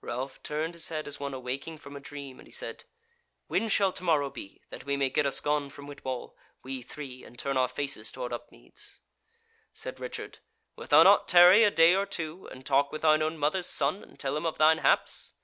Ralph 0.00 0.42
turned 0.42 0.72
his 0.72 0.88
head 0.88 1.06
as 1.06 1.20
one 1.20 1.34
awaking 1.34 1.76
from 1.76 1.94
a 1.94 2.00
dream, 2.00 2.38
and 2.38 2.48
he 2.48 2.52
said: 2.52 2.84
"When 3.48 3.68
shall 3.68 3.92
to 3.92 4.02
morrow 4.02 4.30
be, 4.30 4.62
that 4.70 4.86
we 4.86 4.96
may 4.96 5.10
get 5.10 5.26
us 5.26 5.40
gone 5.40 5.68
from 5.68 5.86
Whitwall, 5.86 6.34
we 6.62 6.80
three, 6.80 7.22
and 7.22 7.38
turn 7.38 7.58
our 7.58 7.68
faces 7.68 8.10
toward 8.10 8.32
Upmeads?" 8.32 9.00
Said 9.74 10.00
Richard: 10.00 10.38
"Wilt 10.74 10.88
thou 10.88 11.02
not 11.02 11.28
tarry 11.28 11.64
a 11.64 11.70
day 11.70 11.94
or 11.94 12.06
two, 12.06 12.46
and 12.50 12.64
talk 12.64 12.90
with 12.92 13.02
thine 13.02 13.20
own 13.20 13.36
mother's 13.36 13.66
son 13.68 14.02
and 14.02 14.18
tell 14.18 14.38
him 14.38 14.46
of 14.46 14.56
thine 14.56 14.78
haps?" 14.78 15.34